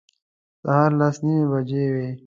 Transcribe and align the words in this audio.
سهار 0.61 0.91
لس 0.99 1.15
نیمې 1.25 1.45
بجې 1.51 1.83
وې. 1.93 2.09